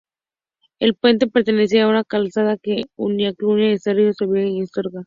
El 0.79 0.95
puente 0.95 1.27
pertenecía 1.27 1.83
a 1.83 1.87
una 1.87 2.03
calzada 2.03 2.57
que 2.57 2.85
unía 2.95 3.33
Clunia 3.35 3.69
con 3.69 3.77
Cantabria, 3.83 4.13
Segovia 4.13 4.47
y 4.47 4.61
Astorga. 4.63 4.99